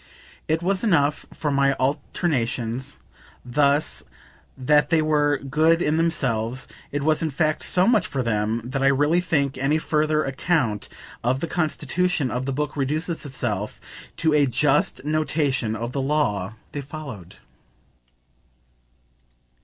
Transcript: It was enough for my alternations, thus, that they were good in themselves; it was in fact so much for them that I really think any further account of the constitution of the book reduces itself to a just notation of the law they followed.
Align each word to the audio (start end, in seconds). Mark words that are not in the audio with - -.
It 0.47 0.63
was 0.63 0.83
enough 0.83 1.27
for 1.31 1.51
my 1.51 1.73
alternations, 1.73 2.97
thus, 3.45 4.01
that 4.57 4.89
they 4.89 4.99
were 4.99 5.37
good 5.37 5.79
in 5.79 5.97
themselves; 5.97 6.67
it 6.91 7.03
was 7.03 7.21
in 7.21 7.29
fact 7.29 7.61
so 7.61 7.85
much 7.85 8.07
for 8.07 8.23
them 8.23 8.61
that 8.63 8.81
I 8.81 8.87
really 8.87 9.21
think 9.21 9.59
any 9.59 9.77
further 9.77 10.23
account 10.23 10.89
of 11.23 11.39
the 11.39 11.45
constitution 11.45 12.31
of 12.31 12.47
the 12.47 12.51
book 12.51 12.75
reduces 12.75 13.23
itself 13.27 13.79
to 14.17 14.33
a 14.33 14.47
just 14.47 15.05
notation 15.05 15.75
of 15.75 15.91
the 15.91 16.01
law 16.01 16.55
they 16.71 16.81
followed. 16.81 17.35